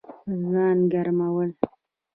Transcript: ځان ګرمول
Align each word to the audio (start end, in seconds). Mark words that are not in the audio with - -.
ځان 0.51 0.77
ګرمول 0.91 1.49